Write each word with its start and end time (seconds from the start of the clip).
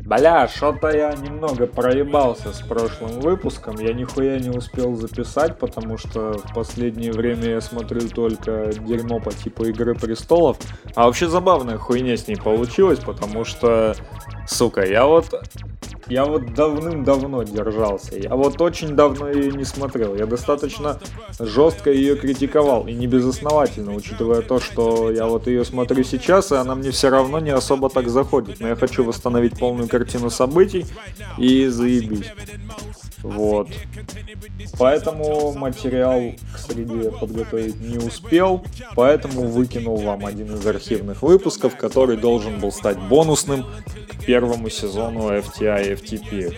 Бля, 0.00 0.48
что-то 0.48 0.88
я 0.88 1.12
немного 1.12 1.66
проебался 1.66 2.52
с 2.52 2.60
прошлым 2.60 3.20
выпуском. 3.20 3.78
Я 3.78 3.92
нихуя 3.92 4.38
не 4.38 4.50
успел 4.50 4.94
записать, 4.96 5.58
потому 5.58 5.98
что 5.98 6.38
в 6.38 6.54
последнее 6.54 7.12
время 7.12 7.44
я 7.50 7.60
смотрю 7.60 8.08
только 8.08 8.70
дерьмо 8.72 9.20
по 9.20 9.32
типу 9.32 9.64
Игры 9.64 9.94
Престолов. 9.94 10.58
А 10.94 11.06
вообще 11.06 11.28
забавная 11.28 11.76
хуйня 11.76 12.16
с 12.16 12.26
ней 12.26 12.36
получилась, 12.36 12.98
потому 12.98 13.44
что, 13.44 13.94
сука, 14.46 14.84
я 14.84 15.06
вот 15.06 15.34
я 16.06 16.24
вот 16.24 16.54
давным-давно 16.54 17.42
держался. 17.42 18.18
Я 18.18 18.34
вот 18.34 18.60
очень 18.60 18.94
давно 18.94 19.28
ее 19.28 19.52
не 19.52 19.64
смотрел. 19.64 20.14
Я 20.14 20.26
достаточно 20.26 20.98
жестко 21.38 21.90
ее 21.90 22.16
критиковал. 22.16 22.86
И 22.86 22.92
не 22.92 23.06
безосновательно, 23.06 23.94
учитывая 23.94 24.42
то, 24.42 24.60
что 24.60 25.10
я 25.10 25.26
вот 25.26 25.46
ее 25.46 25.64
смотрю 25.64 26.04
сейчас, 26.04 26.52
и 26.52 26.56
она 26.56 26.74
мне 26.74 26.90
все 26.90 27.08
равно 27.08 27.38
не 27.40 27.50
особо 27.50 27.88
так 27.88 28.08
заходит. 28.08 28.60
Но 28.60 28.68
я 28.68 28.76
хочу 28.76 29.04
восстановить 29.04 29.58
полную 29.58 29.88
картину 29.88 30.30
событий 30.30 30.86
и 31.38 31.66
заебись. 31.66 32.30
Вот. 33.24 33.68
Поэтому 34.78 35.52
материал 35.52 36.20
к 36.54 36.58
среде 36.58 37.10
подготовить 37.10 37.80
не 37.80 37.96
успел, 37.96 38.62
поэтому 38.94 39.48
выкинул 39.48 39.96
вам 39.96 40.26
один 40.26 40.54
из 40.54 40.66
архивных 40.66 41.22
выпусков, 41.22 41.74
который 41.76 42.18
должен 42.18 42.60
был 42.60 42.70
стать 42.70 42.98
бонусным 42.98 43.64
к 44.08 44.26
первому 44.26 44.68
сезону 44.68 45.30
FTI 45.30 45.93
FTP. 45.94 46.56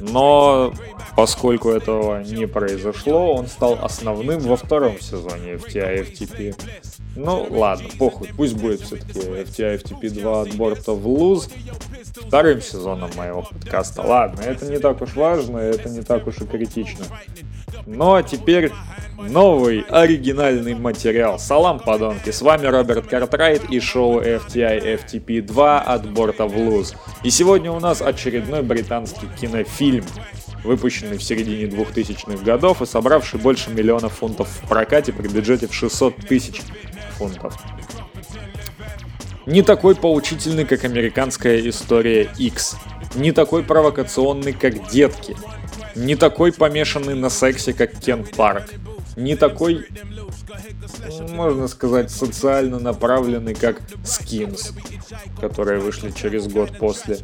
Но 0.00 0.72
поскольку 1.16 1.70
этого 1.70 2.22
не 2.22 2.46
произошло, 2.46 3.34
он 3.34 3.46
стал 3.48 3.78
основным 3.82 4.40
во 4.40 4.56
втором 4.56 5.00
сезоне 5.00 5.54
FTI 5.54 6.12
FTP. 6.12 6.54
Ну 7.16 7.46
ладно, 7.50 7.88
похуй, 7.98 8.28
пусть 8.36 8.54
будет 8.54 8.80
все-таки 8.80 9.18
FTI 9.18 9.82
FTP 9.82 10.10
2 10.10 10.42
от 10.42 10.54
борта 10.54 10.92
в 10.92 11.06
луз 11.06 11.48
вторым 12.26 12.60
сезоном 12.60 13.10
моего 13.16 13.42
подкаста. 13.42 14.02
Ладно, 14.02 14.40
это 14.40 14.66
не 14.66 14.78
так 14.78 15.00
уж 15.00 15.14
важно, 15.14 15.58
это 15.58 15.88
не 15.88 16.02
так 16.02 16.26
уж 16.26 16.38
и 16.38 16.46
критично. 16.46 17.04
Ну 17.86 18.14
а 18.14 18.22
теперь 18.22 18.72
новый 19.18 19.80
оригинальный 19.88 20.74
материал. 20.74 21.38
Салам, 21.38 21.78
подонки, 21.80 22.30
с 22.30 22.42
вами 22.42 22.66
Роберт 22.66 23.06
Картрайт 23.06 23.70
и 23.70 23.80
шоу 23.80 24.20
FTI 24.20 25.00
FTP 25.00 25.42
2 25.42 25.80
от 25.80 26.10
борта 26.10 26.46
в 26.46 26.56
луз. 26.56 26.94
И 27.22 27.30
сегодня 27.30 27.72
у 27.72 27.80
нас 27.80 28.00
очередной 28.00 28.62
британский 28.62 29.28
кинофильм, 29.40 30.04
выпущенный 30.64 31.18
в 31.18 31.22
середине 31.22 31.64
2000-х 31.64 32.44
годов 32.44 32.82
и 32.82 32.86
собравший 32.86 33.40
больше 33.40 33.70
миллиона 33.70 34.08
фунтов 34.08 34.48
в 34.48 34.68
прокате 34.68 35.12
при 35.12 35.28
бюджете 35.28 35.66
в 35.66 35.74
600 35.74 36.16
тысяч 36.16 36.62
фунтов. 37.16 37.56
Не 39.48 39.62
такой 39.62 39.96
поучительный, 39.96 40.66
как 40.66 40.84
американская 40.84 41.66
история 41.70 42.30
X. 42.36 42.76
Не 43.14 43.32
такой 43.32 43.62
провокационный, 43.62 44.52
как 44.52 44.90
детки. 44.90 45.34
Не 45.94 46.16
такой 46.16 46.52
помешанный 46.52 47.14
на 47.14 47.30
сексе, 47.30 47.72
как 47.72 47.98
Кен 47.98 48.26
Парк. 48.26 48.68
Не 49.16 49.36
такой, 49.36 49.86
можно 51.30 51.66
сказать, 51.66 52.10
социально 52.10 52.78
направленный, 52.78 53.54
как 53.54 53.80
Skins, 54.04 54.78
которые 55.40 55.80
вышли 55.80 56.10
через 56.10 56.46
год 56.46 56.76
после. 56.76 57.16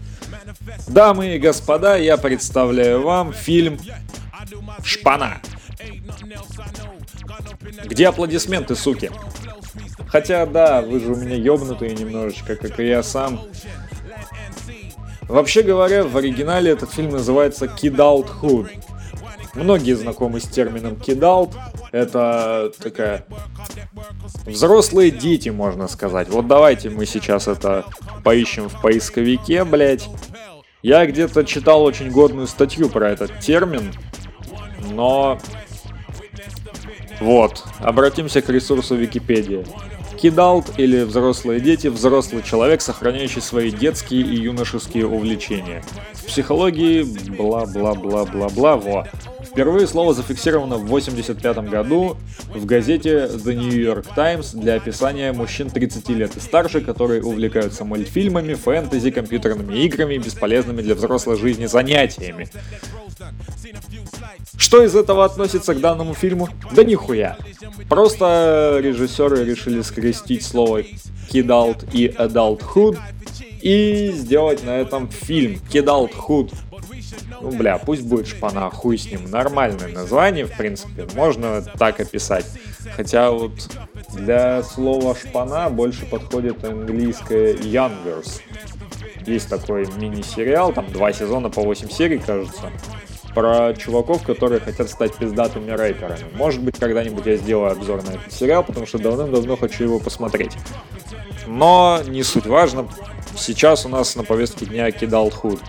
Дамы 0.89 1.37
и 1.37 1.39
господа, 1.39 1.99
я 1.99 2.17
представляю 2.17 3.03
вам 3.03 3.35
фильм 3.35 3.79
«Шпана». 4.83 5.43
Где 7.85 8.09
аплодисменты, 8.09 8.77
суки? 8.77 9.11
Хотя, 10.07 10.47
да, 10.47 10.83
вы 10.83 11.01
же 11.01 11.13
у 11.13 11.17
меня 11.17 11.37
ёбнутые 11.37 11.95
немножечко, 11.95 12.57
как 12.57 12.79
и 12.81 12.87
я 12.87 13.03
сам. 13.03 13.41
Вообще 15.23 15.63
говоря, 15.63 16.05
в 16.05 16.17
оригинале 16.17 16.71
этот 16.73 16.93
фильм 16.93 17.11
называется 17.11 17.67
Kid 17.67 17.97
Out 17.97 18.29
Hood. 18.43 18.69
Многие 19.55 19.95
знакомы 19.95 20.41
с 20.41 20.45
термином 20.45 20.95
Kid 20.95 21.21
Out. 21.21 21.53
Это 21.93 22.73
такая... 22.83 23.25
Взрослые 24.47 25.11
дети, 25.11 25.49
можно 25.49 25.89
сказать. 25.89 26.29
Вот 26.29 26.47
давайте 26.47 26.91
мы 26.91 27.07
сейчас 27.07 27.49
это 27.49 27.85
поищем 28.23 28.69
в 28.69 28.81
поисковике, 28.81 29.65
блять. 29.65 30.09
Я 30.83 31.07
где-то 31.07 31.45
читал 31.45 31.83
очень 31.85 32.11
годную 32.11 32.47
статью 32.47 32.89
про 32.91 33.11
этот 33.11 33.41
термин, 33.41 33.93
но... 34.91 35.39
Вот, 37.21 37.65
обратимся 37.79 38.43
к 38.43 38.49
ресурсу 38.49 38.95
Википедия. 38.97 39.65
Кидалт 40.21 40.79
или 40.79 41.03
взрослые 41.03 41.61
дети– 41.61 41.87
взрослый 41.89 42.43
человек, 42.43 42.81
сохраняющий 42.81 43.43
свои 43.43 43.71
детские 43.71 44.23
и 44.23 44.37
юношеские 44.37 45.07
увлечения. 45.07 45.83
В 46.13 46.27
психологии 46.27 47.03
бла-бла-бла-бла-бла, 47.03 48.77
во. 48.77 49.07
Впервые 49.45 49.87
слово 49.87 50.15
зафиксировано 50.15 50.79
в 50.79 50.87
1985 50.87 51.71
году 51.71 52.17
в 52.49 52.65
газете 52.65 53.29
The 53.33 53.55
New 53.55 53.79
York 53.79 54.07
Times 54.15 54.53
для 54.53 54.75
описания 54.75 55.33
мужчин 55.33 55.71
30 55.71 56.09
лет 56.11 56.37
и 56.37 56.41
старше, 56.41 56.81
которые 56.81 57.23
увлекаются 57.23 57.85
мультфильмами, 57.85 58.55
фэнтези, 58.55 59.11
компьютерными 59.11 59.77
играми 59.85 60.15
и 60.15 60.19
бесполезными 60.19 60.83
для 60.83 60.95
взрослой 60.95 61.37
жизни 61.37 61.67
занятиями. 61.67 62.49
Что 64.57 64.83
из 64.83 64.95
этого 64.95 65.25
относится 65.25 65.75
к 65.75 65.81
данному 65.81 66.15
фильму? 66.15 66.49
Да 66.73 66.85
нихуя. 66.85 67.37
Просто 67.89 68.79
режиссеры 68.81 69.45
решили 69.45 69.83
скрестить 69.83 70.45
слово 70.45 70.83
kidult 71.31 71.89
и 71.93 72.09
adulthood 72.09 72.99
и 73.61 74.13
сделать 74.15 74.63
на 74.65 74.71
этом 74.71 75.09
фильм 75.09 75.59
Kidulthood. 75.71 76.53
Ну, 77.41 77.51
бля, 77.51 77.79
пусть 77.79 78.03
будет 78.03 78.29
шпана, 78.29 78.71
хуй 78.71 78.99
с 78.99 79.11
ним. 79.11 79.31
Нормальное 79.31 79.89
название, 79.89 80.45
в 80.47 80.57
принципе, 80.57 81.07
можно 81.15 81.63
так 81.63 82.01
описать. 82.01 82.47
Хотя 82.95 83.31
вот 83.31 83.53
для 84.13 84.63
слова 84.63 85.15
шпана 85.15 85.71
больше 85.71 86.05
подходит 86.07 86.65
английское 86.65 87.55
youngers. 87.55 88.41
Есть 89.27 89.49
такой 89.49 89.87
мини-сериал, 89.97 90.73
там 90.73 90.93
два 90.93 91.13
сезона 91.13 91.49
по 91.49 91.63
8 91.63 91.89
серий, 91.89 92.19
кажется 92.19 92.71
про 93.35 93.75
чуваков, 93.75 94.23
которые 94.23 94.61
хотят 94.61 94.89
стать 94.89 95.15
пиздатыми 95.17 95.71
рэперами. 95.71 96.25
Может 96.35 96.63
быть, 96.63 96.79
когда-нибудь 96.79 97.27
я 97.27 97.37
сделаю 97.37 97.73
обзор 97.73 98.03
на 98.05 98.11
этот 98.11 98.33
сериал, 98.33 98.63
потому 98.65 98.87
что 98.87 98.99
давным-давно 98.99 99.57
хочу 99.57 99.85
его 99.85 99.99
посмотреть. 99.99 100.53
Но 101.47 102.01
не 102.07 102.23
суть 102.23 102.47
важно. 102.47 102.89
Сейчас 103.37 103.85
у 103.85 103.89
нас 103.89 104.17
на 104.17 104.23
повестке 104.23 104.67
дня 104.67 104.91
Кидал 104.91 105.31
Худ, 105.31 105.61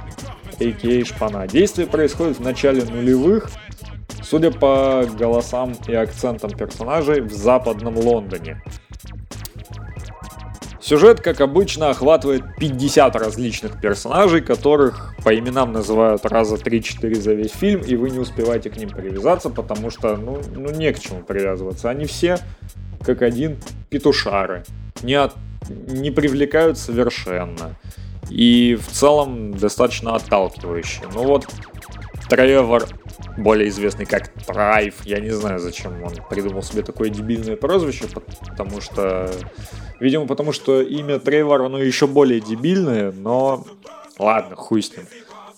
а.к.а. 0.59 1.05
Шпана. 1.05 1.47
Действие 1.47 1.87
происходит 1.87 2.37
в 2.37 2.41
начале 2.41 2.83
нулевых, 2.83 3.49
судя 4.23 4.51
по 4.51 5.05
голосам 5.17 5.75
и 5.87 5.93
акцентам 5.93 6.51
персонажей, 6.51 7.21
в 7.21 7.33
западном 7.33 7.97
Лондоне. 7.97 8.61
Сюжет, 10.85 11.19
как 11.19 11.41
обычно, 11.41 11.89
охватывает 11.89 12.43
50 12.59 13.15
различных 13.15 13.81
персонажей, 13.81 14.41
которых 14.41 15.15
по 15.23 15.35
именам 15.35 15.71
называют 15.71 16.23
раза 16.27 16.57
3-4 16.57 17.15
за 17.15 17.33
весь 17.33 17.53
фильм, 17.53 17.81
и 17.81 17.95
вы 17.95 18.11
не 18.11 18.19
успеваете 18.19 18.69
к 18.69 18.77
ним 18.77 18.89
привязаться, 18.89 19.49
потому 19.49 19.89
что, 19.89 20.15
ну, 20.15 20.39
ну 20.53 20.69
не 20.69 20.93
к 20.93 20.99
чему 20.99 21.23
привязываться. 21.23 21.89
Они 21.89 22.05
все, 22.05 22.37
как 23.03 23.23
один, 23.23 23.57
петушары. 23.89 24.63
Не, 25.01 25.15
от, 25.15 25.33
не 25.67 26.11
привлекают 26.11 26.77
совершенно. 26.77 27.75
И 28.29 28.75
в 28.79 28.91
целом 28.91 29.57
достаточно 29.57 30.15
отталкивающие. 30.15 31.07
Ну 31.15 31.23
вот, 31.23 31.47
Тревор, 32.29 32.87
более 33.37 33.69
известный 33.69 34.05
как 34.05 34.31
Трайв, 34.45 34.95
я 35.05 35.19
не 35.19 35.31
знаю, 35.31 35.59
зачем 35.59 36.03
он 36.03 36.13
придумал 36.29 36.63
себе 36.63 36.81
такое 36.81 37.09
дебильное 37.09 37.55
прозвище, 37.55 38.05
потому 38.47 38.81
что 38.81 39.31
Видимо, 39.99 40.27
потому 40.27 40.51
что 40.51 40.81
имя 40.81 41.19
Трейвор, 41.19 41.61
оно 41.61 41.79
еще 41.79 42.07
более 42.07 42.41
дебильное, 42.41 43.11
но 43.11 43.65
ладно, 44.19 44.55
хуй 44.55 44.81
с 44.81 44.91
ним. 44.91 45.05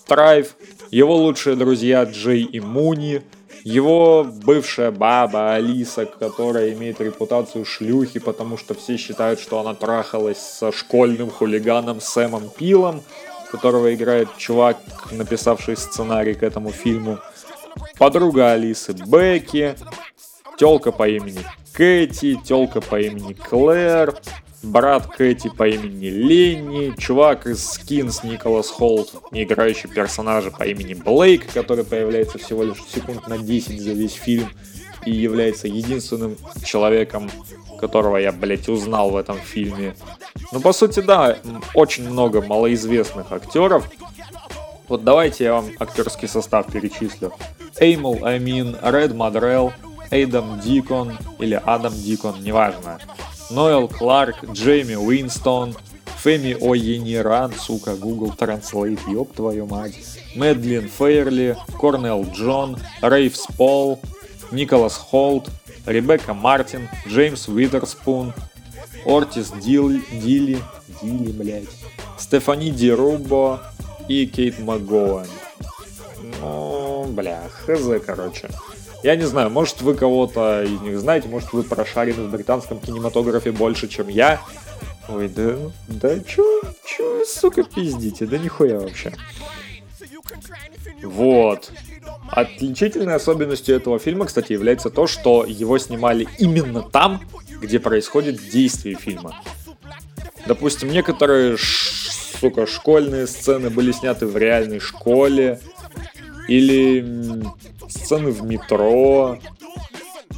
Трайв, 0.05 0.55
его 0.91 1.15
лучшие 1.15 1.55
друзья 1.55 2.03
Джей 2.03 2.43
и 2.43 2.59
Муни, 2.59 3.23
его 3.63 4.23
бывшая 4.23 4.91
баба 4.91 5.55
Алиса, 5.55 6.05
которая 6.05 6.71
имеет 6.73 7.01
репутацию 7.01 7.65
шлюхи, 7.65 8.19
потому 8.19 8.57
что 8.57 8.75
все 8.75 8.95
считают, 8.95 9.39
что 9.39 9.59
она 9.59 9.73
трахалась 9.73 10.39
со 10.39 10.71
школьным 10.71 11.29
хулиганом 11.31 11.99
Сэмом 11.99 12.49
Пилом, 12.49 13.01
которого 13.51 13.93
играет 13.93 14.29
чувак, 14.37 14.77
написавший 15.11 15.77
сценарий 15.77 16.33
к 16.33 16.43
этому 16.43 16.71
фильму. 16.71 17.19
Подруга 17.97 18.51
Алисы 18.51 18.93
Бекки, 18.93 19.75
телка 20.57 20.91
по 20.91 21.07
имени 21.07 21.39
Кэти, 21.73 22.39
телка 22.43 22.81
по 22.81 22.99
имени 22.99 23.33
Клэр, 23.33 24.15
брат 24.63 25.07
Кэти 25.07 25.49
по 25.49 25.67
имени 25.67 26.07
Ленни, 26.07 26.93
чувак 26.97 27.47
из 27.47 27.59
Skins 27.59 28.27
Николас 28.27 28.69
Холт, 28.69 29.13
играющий 29.31 29.89
персонажа 29.89 30.51
по 30.51 30.63
имени 30.63 30.93
Блейк, 30.93 31.51
который 31.53 31.83
появляется 31.83 32.37
всего 32.37 32.63
лишь 32.63 32.83
секунд 32.93 33.27
на 33.27 33.37
10 33.37 33.81
за 33.81 33.91
весь 33.91 34.13
фильм 34.13 34.49
и 35.05 35.11
является 35.11 35.67
единственным 35.67 36.35
человеком 36.65 37.29
которого 37.77 38.17
я, 38.17 38.31
блядь, 38.31 38.67
узнал 38.69 39.11
в 39.11 39.15
этом 39.15 39.37
фильме. 39.37 39.95
Ну, 40.51 40.59
по 40.59 40.73
сути, 40.73 40.99
да, 40.99 41.37
очень 41.73 42.09
много 42.09 42.41
малоизвестных 42.41 43.31
актеров. 43.31 43.89
Вот 44.87 45.03
давайте 45.03 45.45
я 45.45 45.53
вам 45.53 45.69
актерский 45.79 46.27
состав 46.27 46.71
перечислю. 46.71 47.33
Эймл 47.79 48.25
Амин, 48.25 48.77
Ред 48.81 49.13
Мадрелл, 49.13 49.73
Эйдам 50.11 50.59
Дикон 50.59 51.17
или 51.39 51.61
Адам 51.65 51.93
Дикон, 51.93 52.41
неважно. 52.41 52.99
Ноэл 53.49 53.87
Кларк, 53.87 54.43
Джейми 54.51 54.95
Уинстон, 54.95 55.75
Фэми 56.17 56.57
О'Ениран, 56.59 57.53
сука, 57.57 57.95
Google 57.95 58.33
Translate, 58.37 58.99
ёб 59.11 59.33
твою 59.33 59.65
мать. 59.67 59.95
Мэдлин 60.35 60.89
Фейерли, 60.89 61.57
Корнел 61.79 62.25
Джон, 62.33 62.77
Рейвс 63.01 63.47
Пол, 63.57 63.99
Николас 64.51 64.95
Холт, 64.95 65.49
Ребекка 65.87 66.33
Мартин, 66.33 66.89
Джеймс 67.07 67.47
Уитерспун, 67.47 68.33
Ортис 69.05 69.51
Дилли, 69.51 70.03
Дилли, 70.11 70.61
Дилли, 71.01 71.31
блядь, 71.31 71.69
Стефани 72.19 72.71
Ди 72.71 72.91
Рубо 72.91 73.61
и 74.09 74.25
Кейт 74.25 74.59
МакГоуэн. 74.59 75.27
Ну, 76.41 77.05
бля, 77.05 77.41
хз, 77.49 78.03
короче. 78.05 78.49
Я 79.01 79.15
не 79.15 79.23
знаю, 79.23 79.49
может 79.49 79.81
вы 79.81 79.93
кого-то 79.93 80.63
из 80.63 80.81
них 80.81 80.99
знаете, 80.99 81.29
может 81.29 81.53
вы 81.53 81.63
прошарены 81.63 82.23
в 82.23 82.31
британском 82.31 82.79
кинематографе 82.79 83.53
больше, 83.53 83.87
чем 83.87 84.09
я. 84.09 84.41
Ой, 85.07 85.29
да, 85.29 85.55
да 85.87 86.19
чё, 86.19 86.61
чё, 86.85 87.23
сука, 87.25 87.63
пиздите, 87.63 88.25
да 88.25 88.37
нихуя 88.37 88.77
вообще. 88.77 89.13
Вот. 91.01 91.71
Отличительной 92.29 93.15
особенностью 93.15 93.75
этого 93.75 93.99
фильма, 93.99 94.25
кстати, 94.25 94.53
является 94.53 94.89
то, 94.89 95.07
что 95.07 95.45
его 95.45 95.77
снимали 95.77 96.27
именно 96.37 96.81
там, 96.81 97.21
где 97.61 97.79
происходит 97.79 98.49
действие 98.49 98.95
фильма. 98.95 99.41
Допустим, 100.45 100.89
некоторые, 100.89 101.57
сука, 101.57 102.65
школьные 102.67 103.27
сцены 103.27 103.69
были 103.69 103.91
сняты 103.91 104.25
в 104.27 104.37
реальной 104.37 104.79
школе, 104.79 105.59
или 106.47 107.43
сцены 107.89 108.31
в 108.31 108.43
метро 108.43 109.37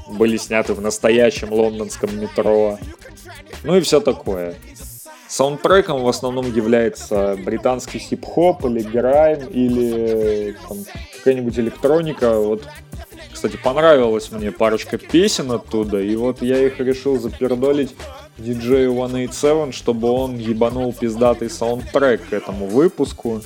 были 0.09 0.37
сняты 0.37 0.73
в 0.73 0.81
настоящем 0.81 1.51
лондонском 1.53 2.19
метро. 2.19 2.79
Ну 3.63 3.75
и 3.75 3.81
все 3.81 3.99
такое. 3.99 4.55
Саундтреком 5.29 6.01
в 6.03 6.07
основном 6.07 6.51
является 6.51 7.37
британский 7.45 7.99
хип-хоп 7.99 8.65
или 8.65 8.81
грайм 8.81 9.47
или 9.47 10.57
какая-нибудь 11.17 11.59
электроника. 11.59 12.39
Вот, 12.39 12.67
кстати, 13.31 13.55
понравилась 13.55 14.31
мне 14.31 14.51
парочка 14.51 14.97
песен 14.97 15.51
оттуда, 15.51 16.01
и 16.01 16.15
вот 16.15 16.41
я 16.41 16.57
их 16.65 16.79
решил 16.79 17.19
запердолить 17.19 17.95
диджею 18.39 18.93
187, 18.93 19.71
чтобы 19.71 20.09
он 20.09 20.37
ебанул 20.37 20.93
пиздатый 20.93 21.51
саундтрек 21.51 22.27
к 22.27 22.33
этому 22.33 22.65
выпуску. 22.65 23.41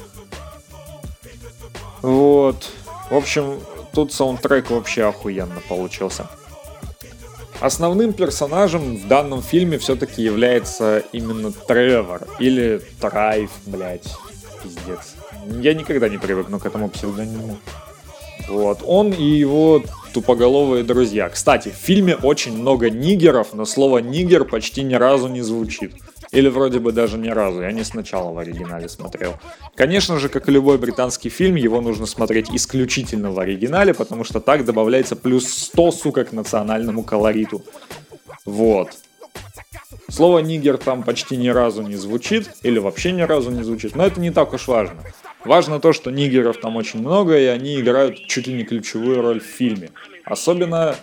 Вот. 2.02 2.70
В 3.12 3.16
общем, 3.16 3.60
тут 3.94 4.14
саундтрек 4.14 4.72
вообще 4.72 5.04
охуенно 5.04 5.62
получился. 5.68 6.30
Основным 7.64 8.12
персонажем 8.12 8.98
в 8.98 9.08
данном 9.08 9.42
фильме 9.42 9.78
все-таки 9.78 10.22
является 10.22 11.02
именно 11.14 11.54
Тревор 11.54 12.28
или 12.38 12.82
Трайв, 13.00 13.52
блять, 13.66 14.04
пиздец. 14.62 15.16
Я 15.62 15.74
никогда 15.74 16.10
не 16.10 16.18
привыкну 16.18 16.60
к 16.60 16.66
этому 16.66 16.90
псевдониму. 16.90 17.58
Вот, 18.50 18.80
он 18.86 19.14
и 19.14 19.24
его 19.24 19.82
тупоголовые 20.14 20.84
друзья. 20.84 21.30
Кстати, 21.30 21.70
в 21.70 21.76
фильме 21.76 22.18
очень 22.18 22.52
много 22.52 22.90
нигеров, 22.90 23.54
но 23.54 23.64
слово 23.64 24.00
нигер 24.00 24.44
почти 24.44 24.84
ни 24.84 24.96
разу 24.96 25.30
не 25.30 25.42
звучит. 25.42 25.94
Или 26.34 26.50
вроде 26.50 26.80
бы 26.80 26.92
даже 26.92 27.20
ни 27.20 27.30
разу, 27.30 27.62
я 27.62 27.72
не 27.72 27.84
сначала 27.84 28.34
в 28.34 28.40
оригинале 28.40 28.90
смотрел. 28.90 29.36
Конечно 29.76 30.18
же, 30.18 30.30
как 30.30 30.50
и 30.50 30.52
любой 30.52 30.80
британский 30.80 31.30
фильм, 31.30 31.56
его 31.56 31.80
нужно 31.80 32.08
смотреть 32.08 32.50
исключительно 32.50 33.32
в 33.32 33.40
оригинале, 33.40 33.94
потому 33.94 34.24
что 34.24 34.40
так 34.40 34.66
добавляется 34.66 35.16
плюс 35.16 35.48
100, 35.48 35.92
сука, 35.92 36.26
к 36.26 36.32
национальному 36.32 37.04
колориту. 37.04 37.62
Вот. 38.46 38.90
Слово 40.10 40.40
«нигер» 40.40 40.78
там 40.78 41.04
почти 41.04 41.38
ни 41.38 41.50
разу 41.50 41.84
не 41.84 41.96
звучит, 41.96 42.50
или 42.64 42.80
вообще 42.80 43.12
ни 43.12 43.22
разу 43.22 43.52
не 43.52 43.62
звучит, 43.62 43.96
но 43.96 44.04
это 44.04 44.20
не 44.20 44.32
так 44.32 44.54
уж 44.54 44.68
важно. 44.68 45.04
Важно 45.46 45.80
то, 45.80 45.94
что 45.94 46.10
нигеров 46.10 46.58
там 46.60 46.78
очень 46.78 47.00
много, 47.00 47.38
и 47.38 47.46
они 47.46 47.80
играют 47.80 48.18
чуть 48.28 48.48
ли 48.48 48.54
не 48.54 48.64
ключевую 48.64 49.22
роль 49.22 49.40
в 49.40 49.46
фильме. 49.46 49.92
Особенно 50.26 50.96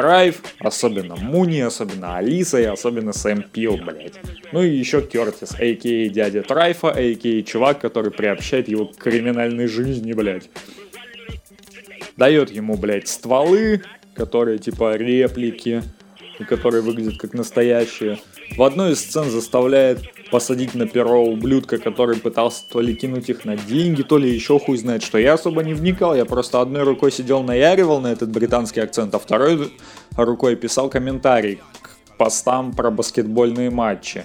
Трайв, 0.00 0.40
особенно 0.60 1.14
Муни, 1.14 1.60
особенно 1.60 2.16
Алиса 2.16 2.58
и 2.58 2.64
особенно 2.64 3.12
Сэм 3.12 3.42
Пил, 3.42 3.76
блядь. 3.76 4.14
Ну 4.50 4.62
и 4.62 4.70
еще 4.70 5.02
Кертис, 5.02 5.52
а.к.а. 5.52 6.08
дядя 6.08 6.42
Трайфа, 6.42 6.88
а.к.а. 6.88 7.42
чувак, 7.42 7.80
который 7.80 8.10
приобщает 8.10 8.68
его 8.68 8.86
к 8.86 8.96
криминальной 8.96 9.66
жизни, 9.66 10.14
блядь. 10.14 10.48
Дает 12.16 12.50
ему, 12.50 12.78
блядь, 12.78 13.08
стволы, 13.08 13.82
которые 14.14 14.58
типа 14.58 14.96
реплики, 14.96 15.82
которые 16.48 16.80
выглядят 16.80 17.18
как 17.18 17.34
настоящие. 17.34 18.18
В 18.56 18.62
одной 18.62 18.92
из 18.92 19.00
сцен 19.00 19.28
заставляет 19.28 19.98
посадить 20.30 20.74
на 20.74 20.86
перо 20.86 21.24
ублюдка, 21.24 21.78
который 21.78 22.16
пытался 22.16 22.64
то 22.68 22.80
ли 22.80 22.94
кинуть 22.94 23.28
их 23.28 23.44
на 23.44 23.56
деньги, 23.56 24.02
то 24.02 24.18
ли 24.18 24.30
еще 24.30 24.58
хуй 24.58 24.76
знает 24.76 25.02
что. 25.02 25.18
Я 25.18 25.34
особо 25.34 25.62
не 25.62 25.74
вникал, 25.74 26.14
я 26.14 26.24
просто 26.24 26.60
одной 26.60 26.84
рукой 26.84 27.12
сидел 27.12 27.42
наяривал 27.42 28.00
на 28.00 28.08
этот 28.08 28.30
британский 28.30 28.80
акцент, 28.80 29.14
а 29.14 29.18
второй 29.18 29.72
рукой 30.16 30.56
писал 30.56 30.88
комментарий 30.88 31.60
к 31.82 32.16
постам 32.16 32.72
про 32.72 32.90
баскетбольные 32.90 33.70
матчи. 33.70 34.24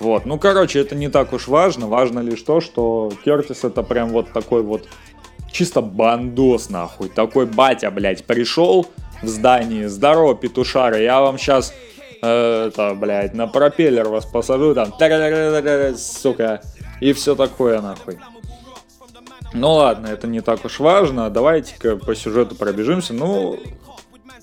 Вот, 0.00 0.26
ну 0.26 0.38
короче, 0.38 0.80
это 0.80 0.94
не 0.94 1.08
так 1.08 1.32
уж 1.32 1.48
важно, 1.48 1.86
важно 1.86 2.20
лишь 2.20 2.42
то, 2.42 2.60
что 2.60 3.12
Кертис 3.24 3.64
это 3.64 3.82
прям 3.82 4.10
вот 4.10 4.32
такой 4.32 4.62
вот 4.62 4.88
чисто 5.52 5.80
бандос 5.80 6.68
нахуй, 6.68 7.08
такой 7.08 7.46
батя, 7.46 7.90
блядь, 7.90 8.24
пришел 8.24 8.86
в 9.22 9.28
здании, 9.28 9.86
здорово, 9.86 10.34
петушары, 10.34 11.02
я 11.02 11.20
вам 11.20 11.38
сейчас 11.38 11.72
это, 12.24 12.94
блядь, 12.94 13.34
на 13.34 13.46
пропеллер 13.46 14.08
вас 14.08 14.24
посажу, 14.24 14.74
там, 14.74 14.92
сука, 15.96 16.60
и 17.00 17.12
все 17.12 17.34
такое, 17.34 17.80
нахуй. 17.80 18.18
Ну 19.52 19.74
ладно, 19.74 20.08
это 20.08 20.26
не 20.26 20.40
так 20.40 20.64
уж 20.64 20.80
важно, 20.80 21.30
давайте-ка 21.30 21.96
по 21.96 22.14
сюжету 22.14 22.56
пробежимся. 22.56 23.14
Ну, 23.14 23.58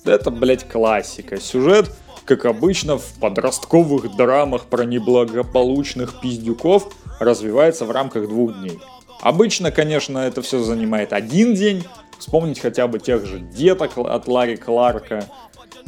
это, 0.04 0.30
блядь, 0.30 0.66
классика. 0.66 1.38
Сюжет, 1.38 1.90
как 2.24 2.46
обычно, 2.46 2.96
в 2.96 3.14
подростковых 3.20 4.16
драмах 4.16 4.64
про 4.64 4.84
неблагополучных 4.84 6.20
пиздюков 6.20 6.94
развивается 7.20 7.84
в 7.84 7.90
рамках 7.90 8.28
двух 8.28 8.58
дней. 8.58 8.80
Обычно, 9.20 9.70
конечно, 9.70 10.18
это 10.18 10.40
все 10.42 10.60
занимает 10.60 11.12
один 11.12 11.54
день. 11.54 11.84
Вспомнить 12.18 12.60
хотя 12.60 12.86
бы 12.86 12.98
тех 12.98 13.26
же 13.26 13.38
деток 13.38 13.98
от 13.98 14.28
Ларри 14.28 14.56
Кларка, 14.56 15.26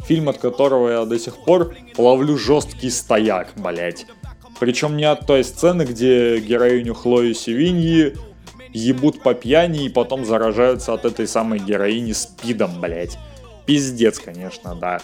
фильм 0.07 0.29
от 0.29 0.37
которого 0.37 0.89
я 0.89 1.05
до 1.05 1.19
сих 1.19 1.37
пор 1.37 1.75
ловлю 1.97 2.37
жесткий 2.37 2.89
стояк, 2.89 3.53
блять. 3.55 4.05
Причем 4.59 4.95
не 4.95 5.05
от 5.05 5.27
той 5.27 5.43
сцены, 5.43 5.83
где 5.83 6.39
героиню 6.39 6.93
Хлою 6.93 7.33
Севиньи 7.33 8.15
ебут 8.73 9.21
по 9.21 9.33
пьяни 9.33 9.85
и 9.85 9.89
потом 9.89 10.25
заражаются 10.25 10.93
от 10.93 11.05
этой 11.05 11.27
самой 11.27 11.59
героини 11.59 12.13
спидом, 12.13 12.79
блять. 12.79 13.17
Пиздец, 13.65 14.19
конечно, 14.19 14.75
да. 14.75 15.01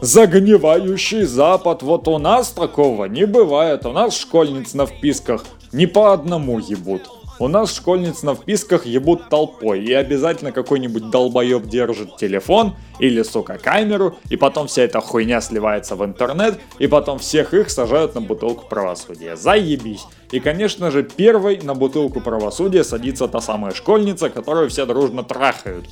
Загнивающий 0.00 1.24
запад, 1.24 1.82
вот 1.82 2.06
у 2.06 2.18
нас 2.18 2.50
такого 2.50 3.06
не 3.06 3.26
бывает, 3.26 3.84
у 3.84 3.92
нас 3.92 4.16
школьниц 4.16 4.74
на 4.74 4.86
вписках 4.86 5.44
не 5.72 5.86
по 5.86 6.12
одному 6.12 6.60
ебут. 6.60 7.10
У 7.40 7.46
нас 7.46 7.72
школьниц 7.72 8.24
на 8.24 8.34
вписках 8.34 8.84
ебут 8.84 9.28
толпой, 9.28 9.84
и 9.84 9.92
обязательно 9.92 10.50
какой-нибудь 10.50 11.10
долбоеб 11.10 11.66
держит 11.66 12.16
телефон 12.16 12.74
или, 12.98 13.22
сука, 13.22 13.58
камеру, 13.58 14.16
и 14.28 14.36
потом 14.36 14.66
вся 14.66 14.82
эта 14.82 15.00
хуйня 15.00 15.40
сливается 15.40 15.94
в 15.94 16.04
интернет, 16.04 16.58
и 16.80 16.88
потом 16.88 17.20
всех 17.20 17.54
их 17.54 17.70
сажают 17.70 18.16
на 18.16 18.20
бутылку 18.20 18.66
правосудия. 18.68 19.36
Заебись. 19.36 20.04
И, 20.32 20.40
конечно 20.40 20.90
же, 20.90 21.04
первой 21.04 21.60
на 21.62 21.74
бутылку 21.74 22.20
правосудия 22.20 22.82
садится 22.82 23.28
та 23.28 23.40
самая 23.40 23.72
школьница, 23.72 24.30
которую 24.30 24.68
все 24.68 24.84
дружно 24.84 25.22
трахают. 25.22 25.86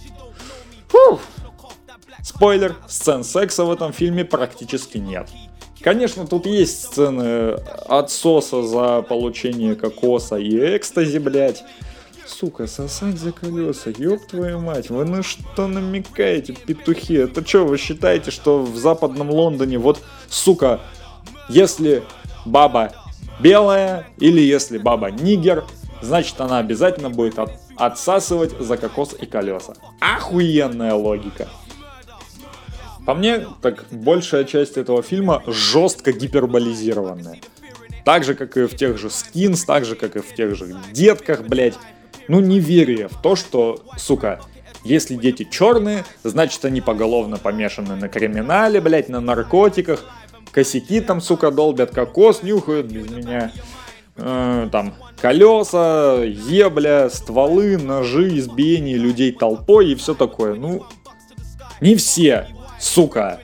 Фух. 0.88 1.21
Спойлер, 2.25 2.75
сцен 2.88 3.23
секса 3.23 3.65
в 3.65 3.71
этом 3.71 3.93
фильме 3.93 4.25
практически 4.25 4.99
нет. 4.99 5.29
Конечно, 5.87 6.26
тут 6.26 6.47
есть 6.47 6.83
сцены 6.83 7.61
отсоса 7.87 8.64
за 8.64 9.02
получение 9.02 9.76
кокоса 9.76 10.35
и 10.35 10.76
экстази, 10.76 11.19
блядь. 11.19 11.62
Сука, 12.26 12.66
сосать 12.66 13.16
за 13.21 13.31
колеса, 13.31 13.90
ёб 13.97 14.26
твою 14.26 14.59
мать, 14.59 14.90
вы 14.90 15.05
на 15.05 15.23
что 15.23 15.69
намекаете, 15.69 16.55
петухи? 16.55 17.14
Это 17.14 17.47
что, 17.47 17.64
вы 17.64 17.78
считаете, 17.78 18.33
что 18.33 18.64
в 18.64 18.76
западном 18.76 19.31
Лондоне, 19.31 19.78
вот, 19.78 20.00
сука, 20.28 20.81
если 21.49 22.02
баба 22.45 22.93
белая 23.38 24.09
или 24.19 24.40
если 24.40 24.78
баба 24.78 25.12
нигер, 25.12 25.64
значит 26.02 26.40
она 26.40 26.59
обязательно 26.59 27.11
будет 27.11 27.38
от, 27.38 27.52
отсасывать 27.76 28.59
за 28.59 28.76
кокос 28.76 29.14
и 29.21 29.25
колеса. 29.25 29.75
Охуенная 30.00 30.95
логика. 30.95 31.47
По 33.07 33.15
мне, 33.15 33.47
так 33.63 33.87
большая 33.93 34.45
часть 34.45 34.77
этого 34.77 35.01
фильма 35.01 35.43
жестко 35.47 36.13
гиперболизированная. 36.13 37.39
Так 38.05 38.25
же, 38.25 38.35
как 38.35 38.57
и 38.57 38.67
в 38.67 38.77
тех 38.77 38.99
же 38.99 39.11
скинс, 39.11 39.65
так 39.65 39.85
же, 39.85 39.95
как 39.95 40.17
и 40.17 40.21
в 40.21 40.35
тех 40.35 40.57
же 40.57 40.77
детках, 40.93 41.43
блядь. 41.43 41.79
Ну, 42.27 42.41
не 42.41 42.59
верю 42.59 42.99
я 42.99 43.09
в 43.09 43.23
то, 43.23 43.37
что, 43.37 43.81
сука, 43.97 44.41
если 44.85 45.15
дети 45.15 45.47
черные, 45.49 46.05
значит 46.25 46.65
они 46.65 46.81
поголовно 46.81 47.37
помешаны 47.37 47.95
на 47.95 48.09
криминале, 48.09 48.81
блядь, 48.81 49.09
на 49.09 49.21
наркотиках, 49.21 50.05
косяки 50.51 51.01
там, 51.01 51.21
сука, 51.21 51.53
долбят, 51.53 51.95
кокос 51.95 52.43
нюхают 52.43 52.87
без 52.87 53.09
меня. 53.09 53.53
Э, 54.17 54.69
там 54.73 54.95
колеса, 55.21 56.25
ебля, 56.25 57.09
стволы, 57.09 57.77
ножи, 57.77 58.37
избиение 58.39 58.97
людей 58.97 59.31
толпой 59.31 59.93
и 59.93 59.95
все 59.95 60.15
такое. 60.15 60.55
Ну, 60.55 60.85
не 61.81 61.95
все, 61.95 62.49
сука, 62.78 63.40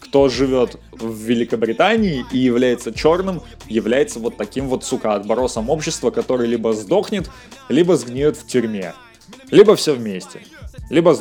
кто 0.00 0.28
живет 0.28 0.78
в 0.92 1.12
Великобритании 1.24 2.24
и 2.30 2.38
является 2.38 2.92
черным, 2.92 3.42
является 3.66 4.20
вот 4.20 4.36
таким 4.36 4.68
вот, 4.68 4.84
сука, 4.84 5.14
отбросом 5.14 5.70
общества, 5.70 6.10
который 6.10 6.46
либо 6.46 6.72
сдохнет, 6.72 7.30
либо 7.68 7.96
сгниет 7.96 8.36
в 8.36 8.46
тюрьме. 8.46 8.94
Либо 9.50 9.76
все 9.76 9.94
вместе. 9.94 10.42
Либо 10.90 11.18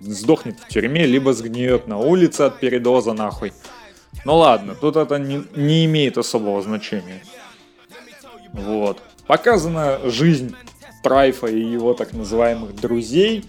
сдохнет 0.00 0.58
в 0.60 0.68
тюрьме, 0.68 1.06
либо 1.06 1.32
сгниет 1.32 1.86
на 1.86 1.98
улице 1.98 2.42
от 2.42 2.60
передоза 2.60 3.12
нахуй. 3.12 3.52
Ну 4.24 4.36
ладно, 4.36 4.74
тут 4.74 4.96
это 4.96 5.18
не, 5.18 5.44
не 5.54 5.84
имеет 5.84 6.18
особого 6.18 6.60
значения. 6.62 7.22
Вот. 8.52 8.98
Показана 9.26 9.98
жизнь 10.04 10.54
Прайфа 11.02 11.46
и 11.46 11.60
его 11.60 11.92
так 11.94 12.12
называемых 12.12 12.74
друзей, 12.74 13.44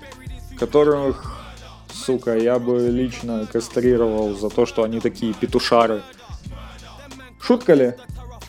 которых, 0.60 1.45
сука, 1.96 2.38
я 2.38 2.60
бы 2.60 2.90
лично 2.90 3.48
кастрировал 3.52 4.36
за 4.36 4.50
то, 4.50 4.66
что 4.66 4.84
они 4.84 5.00
такие 5.00 5.34
петушары. 5.34 6.02
Шутка 7.42 7.74
ли? 7.74 7.94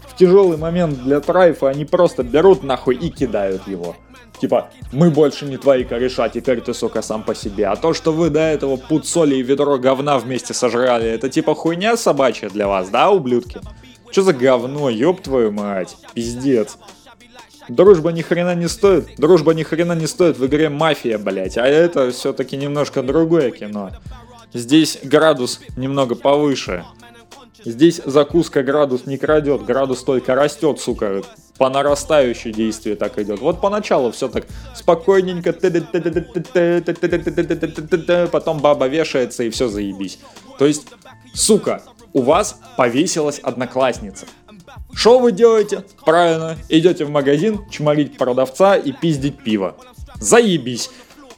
В 0.08 0.16
тяжелый 0.16 0.56
момент 0.56 1.02
для 1.02 1.20
Прайфа 1.20 1.68
они 1.68 1.84
просто 1.84 2.22
берут 2.22 2.62
нахуй 2.62 2.96
и 2.96 3.10
кидают 3.10 3.68
его. 3.68 3.96
Типа, 4.40 4.70
мы 4.92 5.10
больше 5.10 5.46
не 5.46 5.56
твои 5.56 5.84
кореша, 5.84 6.28
теперь 6.28 6.60
ты, 6.60 6.74
сука, 6.74 7.02
сам 7.02 7.22
по 7.22 7.34
себе. 7.34 7.66
А 7.66 7.76
то, 7.76 7.94
что 7.94 8.12
вы 8.12 8.30
до 8.30 8.40
этого 8.40 8.76
пуд 8.76 9.06
соли 9.06 9.36
и 9.36 9.42
ведро 9.42 9.78
говна 9.78 10.18
вместе 10.18 10.52
сожрали, 10.52 11.06
это 11.08 11.28
типа 11.28 11.54
хуйня 11.54 11.96
собачья 11.96 12.50
для 12.50 12.68
вас, 12.68 12.90
да, 12.90 13.10
ублюдки? 13.10 13.60
Что 14.10 14.22
за 14.22 14.32
говно, 14.32 14.90
ёб 14.90 15.22
твою 15.22 15.52
мать, 15.52 15.96
пиздец. 16.14 16.78
Дружба 17.68 18.12
ни 18.12 18.22
хрена 18.22 18.54
не 18.54 18.68
стоит, 18.68 19.16
дружба 19.18 19.52
ни 19.52 19.62
хрена 19.62 19.94
не 19.94 20.06
стоит 20.06 20.38
в 20.38 20.46
игре 20.46 20.68
Мафия, 20.68 21.18
блять, 21.18 21.58
а 21.58 21.66
это 21.66 22.10
все-таки 22.10 22.56
немножко 22.56 23.02
другое 23.02 23.50
кино. 23.50 23.90
Здесь 24.52 24.98
градус 25.02 25.60
немного 25.76 26.14
повыше. 26.14 26.84
Здесь 27.64 28.00
закуска 28.04 28.62
градус 28.62 29.06
не 29.06 29.18
крадет, 29.18 29.64
градус 29.64 30.04
только 30.04 30.36
растет, 30.36 30.78
сука. 30.78 31.22
По 31.58 31.68
нарастающей 31.68 32.52
действию 32.52 32.96
так 32.96 33.18
идет. 33.18 33.40
Вот 33.40 33.60
поначалу 33.60 34.12
все 34.12 34.28
так 34.28 34.46
спокойненько, 34.74 35.52
потом 38.30 38.60
баба 38.60 38.86
вешается 38.86 39.42
и 39.42 39.50
все 39.50 39.66
заебись. 39.68 40.18
То 40.58 40.66
есть, 40.66 40.86
сука, 41.34 41.82
у 42.12 42.22
вас 42.22 42.60
повесилась 42.76 43.40
одноклассница. 43.40 44.26
Что 44.94 45.18
вы 45.18 45.32
делаете? 45.32 45.84
Правильно, 46.04 46.56
идете 46.68 47.04
в 47.04 47.10
магазин, 47.10 47.60
чморить 47.70 48.16
продавца 48.16 48.76
и 48.76 48.92
пиздить 48.92 49.38
пиво. 49.42 49.76
Заебись. 50.20 50.90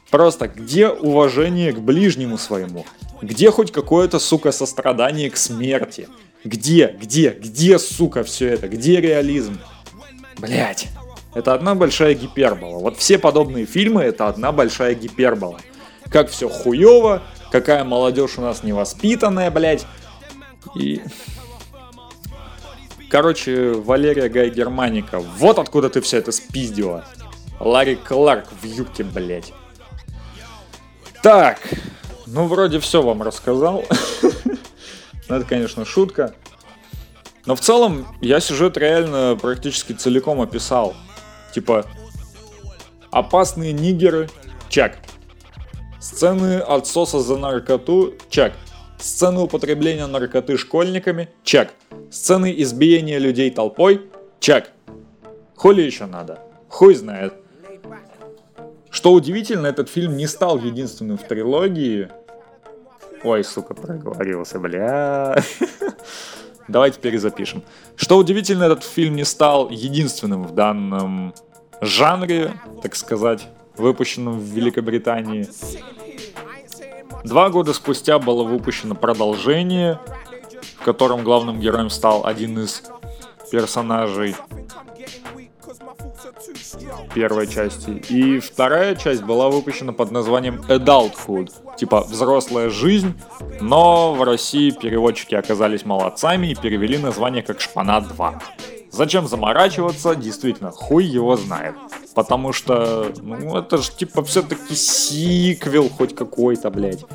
Просто 0.09 0.47
где 0.47 0.87
уважение 0.89 1.71
к 1.71 1.79
ближнему 1.79 2.37
своему? 2.37 2.85
Где 3.21 3.51
хоть 3.51 3.71
какое-то, 3.71 4.17
сука, 4.19 4.51
сострадание 4.51 5.29
к 5.29 5.37
смерти? 5.37 6.07
Где, 6.43 6.95
где, 6.99 7.31
где, 7.31 7.77
сука, 7.77 8.23
все 8.23 8.47
это? 8.47 8.67
Где 8.69 9.01
реализм? 9.01 9.59
Блять. 10.37 10.87
Это 11.33 11.53
одна 11.53 11.75
большая 11.75 12.15
гипербола. 12.15 12.79
Вот 12.79 12.97
все 12.97 13.19
подобные 13.19 13.65
фильмы 13.65 14.01
это 14.01 14.27
одна 14.27 14.51
большая 14.51 14.95
гипербола. 14.95 15.59
Как 16.09 16.29
все 16.29 16.49
хуево, 16.49 17.21
какая 17.51 17.83
молодежь 17.83 18.37
у 18.37 18.41
нас 18.41 18.63
невоспитанная, 18.63 19.51
блять. 19.51 19.85
И... 20.75 21.01
Короче, 23.09 23.71
Валерия 23.73 24.29
Гай 24.29 24.51
Германика, 24.51 25.19
вот 25.19 25.57
откуда 25.57 25.89
ты 25.89 25.99
все 25.99 26.17
это 26.17 26.31
спиздила. 26.31 27.05
Ларри 27.59 27.95
Кларк 27.95 28.45
в 28.61 28.63
юбке, 28.63 29.03
блять. 29.03 29.51
Так, 31.23 31.59
ну 32.27 32.45
вроде 32.45 32.79
все 32.79 33.01
вам 33.01 33.21
рассказал. 33.23 33.83
Ну, 35.27 35.35
это, 35.35 35.45
конечно, 35.45 35.85
шутка. 35.85 36.33
Но 37.45 37.55
в 37.55 37.59
целом 37.59 38.07
я 38.19 38.39
сюжет 38.39 38.77
реально 38.77 39.37
практически 39.39 39.93
целиком 39.93 40.41
описал. 40.41 40.95
Типа, 41.53 41.85
опасные 43.11 43.71
нигеры, 43.71 44.27
чек. 44.69 44.97
Сцены 45.99 46.57
отсоса 46.57 47.19
за 47.19 47.37
наркоту, 47.37 48.15
чек. 48.31 48.53
Сцены 48.99 49.39
употребления 49.39 50.07
наркоты 50.07 50.57
школьниками? 50.57 51.29
Чек. 51.43 51.71
Сцены 52.11 52.53
избиения 52.57 53.17
людей 53.17 53.49
толпой? 53.49 54.01
Чек. 54.39 54.71
Хули 55.55 55.81
еще 55.81 56.05
надо? 56.05 56.39
Хуй 56.67 56.95
знает. 56.95 57.33
Что 58.89 59.13
удивительно, 59.13 59.67
этот 59.67 59.87
фильм 59.87 60.17
не 60.17 60.27
стал 60.27 60.57
единственным 60.57 61.17
в 61.17 61.23
трилогии. 61.23 62.09
Ой, 63.23 63.43
сука, 63.43 63.73
проговорился, 63.73 64.59
бля. 64.59 65.41
Давайте 66.67 66.99
перезапишем. 66.99 67.63
Что 67.95 68.17
удивительно, 68.17 68.65
этот 68.65 68.83
фильм 68.83 69.15
не 69.15 69.23
стал 69.23 69.69
единственным 69.69 70.43
в 70.43 70.53
данном 70.53 71.33
жанре, 71.81 72.53
так 72.83 72.95
сказать, 72.95 73.47
выпущенном 73.77 74.39
в 74.39 74.43
Великобритании. 74.43 75.47
Два 77.23 77.49
года 77.49 77.73
спустя 77.73 78.19
было 78.19 78.43
выпущено 78.43 78.95
продолжение, 78.95 79.99
в 80.79 80.83
котором 80.83 81.23
главным 81.23 81.59
героем 81.59 81.89
стал 81.89 82.25
один 82.25 82.59
из 82.59 82.83
персонажей 83.51 84.35
первой 87.13 87.47
части. 87.47 88.01
И 88.09 88.39
вторая 88.39 88.95
часть 88.95 89.23
была 89.23 89.49
выпущена 89.49 89.93
под 89.93 90.11
названием 90.11 90.61
Adulthood, 90.67 91.51
типа 91.77 92.01
взрослая 92.01 92.69
жизнь, 92.69 93.13
но 93.59 94.13
в 94.13 94.23
России 94.23 94.71
переводчики 94.71 95.35
оказались 95.35 95.85
молодцами 95.85 96.47
и 96.47 96.55
перевели 96.55 96.97
название 96.97 97.43
как 97.43 97.59
Шпана 97.61 98.01
2. 98.01 98.41
Зачем 98.91 99.27
заморачиваться, 99.27 100.15
действительно, 100.15 100.71
хуй 100.71 101.05
его 101.05 101.35
знает. 101.35 101.75
Потому 102.15 102.53
что, 102.53 103.11
ну, 103.21 103.57
это 103.57 103.77
же 103.77 103.91
типа 103.91 104.23
все-таки 104.23 104.75
сиквел 104.75 105.89
хоть 105.89 106.15
какой-то, 106.15 106.69
блядь. 106.69 107.05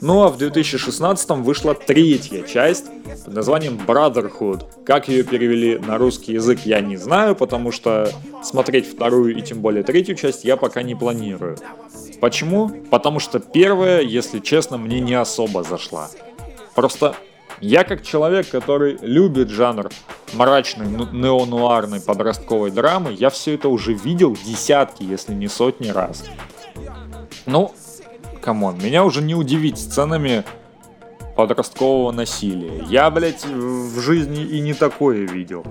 Ну 0.00 0.24
а 0.24 0.28
в 0.28 0.36
2016 0.36 1.30
вышла 1.30 1.74
третья 1.74 2.42
часть 2.42 2.86
под 3.24 3.34
названием 3.34 3.80
Brotherhood. 3.86 4.84
Как 4.84 5.08
ее 5.08 5.22
перевели 5.22 5.78
на 5.78 5.96
русский 5.96 6.34
язык, 6.34 6.60
я 6.64 6.80
не 6.80 6.98
знаю, 6.98 7.34
потому 7.34 7.72
что 7.72 8.10
смотреть 8.42 8.86
вторую 8.86 9.36
и 9.36 9.40
тем 9.40 9.62
более 9.62 9.82
третью 9.82 10.14
часть 10.14 10.44
я 10.44 10.58
пока 10.58 10.82
не 10.82 10.94
планирую. 10.94 11.56
Почему? 12.20 12.68
Потому 12.90 13.20
что 13.20 13.40
первая, 13.40 14.02
если 14.02 14.40
честно, 14.40 14.76
мне 14.76 15.00
не 15.00 15.14
особо 15.14 15.62
зашла. 15.62 16.10
Просто 16.74 17.16
я 17.60 17.84
как 17.84 18.02
человек, 18.02 18.48
который 18.50 18.98
любит 19.00 19.48
жанр 19.48 19.90
мрачной 20.34 20.86
неонуарной 20.86 22.00
подростковой 22.00 22.70
драмы, 22.70 23.12
я 23.12 23.30
все 23.30 23.54
это 23.54 23.68
уже 23.68 23.94
видел 23.94 24.36
десятки, 24.44 25.02
если 25.02 25.32
не 25.34 25.48
сотни 25.48 25.88
раз. 25.88 26.24
Ну, 27.46 27.72
come 28.42 28.63
on, 28.63 28.78
меня 28.78 29.04
уже 29.04 29.22
не 29.22 29.34
удивить 29.34 29.78
сценами 29.78 30.44
подросткового 31.36 32.12
насилия. 32.12 32.84
Я, 32.88 33.10
блядь, 33.10 33.44
в 33.44 34.00
жизни 34.00 34.42
и 34.42 34.60
не 34.60 34.74
такое 34.74 35.26
видел. 35.26 35.64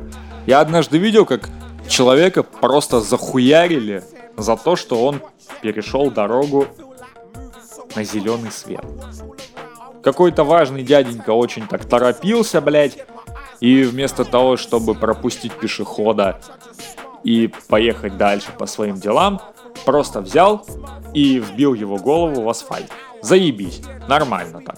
Я 0.46 0.60
однажды 0.62 0.98
видел, 0.98 1.26
как 1.26 1.50
человека 1.88 2.44
просто 2.44 3.02
захуярили 3.02 4.04
за 4.38 4.56
то, 4.58 4.76
что 4.76 5.04
он 5.04 5.22
перешел 5.62 6.12
дорогу 6.12 6.68
на 7.96 8.04
зеленый 8.04 8.52
свет. 8.52 8.84
Какой-то 10.06 10.44
важный 10.44 10.84
дяденька 10.84 11.32
очень 11.32 11.68
так 11.68 11.84
торопился, 11.86 12.62
блядь, 12.62 13.00
и 13.60 13.82
вместо 13.82 14.24
того, 14.24 14.56
чтобы 14.56 14.94
пропустить 14.94 15.52
пешехода 15.54 16.40
и 17.24 17.52
поехать 17.70 18.16
дальше 18.16 18.52
по 18.56 18.68
своим 18.68 18.98
делам, 18.98 19.42
просто 19.84 20.22
взял 20.22 20.64
и 21.16 21.40
вбил 21.40 21.74
его 21.74 21.98
голову 21.98 22.44
в 22.44 22.50
асфальт. 22.50 22.92
Заебись, 23.24 23.82
нормально 24.08 24.62
так. 24.64 24.78